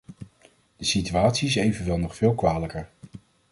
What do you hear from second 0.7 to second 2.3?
De situatie is evenwel nog